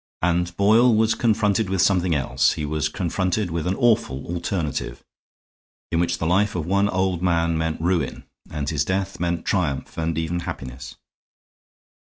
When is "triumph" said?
9.45-9.99